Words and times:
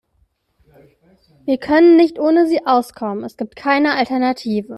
Wir 1.45 1.59
können 1.59 1.95
nicht 1.95 2.17
ohne 2.17 2.47
sie 2.47 2.65
auskommen, 2.65 3.23
es 3.23 3.37
gibt 3.37 3.55
keine 3.55 3.93
Alternative. 3.97 4.67